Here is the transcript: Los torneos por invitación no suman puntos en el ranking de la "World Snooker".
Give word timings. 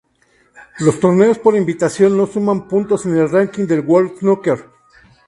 Los 0.79 0.99
torneos 0.99 1.37
por 1.37 1.55
invitación 1.55 2.17
no 2.17 2.25
suman 2.25 2.67
puntos 2.67 3.05
en 3.05 3.15
el 3.17 3.29
ranking 3.29 3.67
de 3.67 3.75
la 3.77 3.81
"World 3.83 4.17
Snooker". 4.17 4.65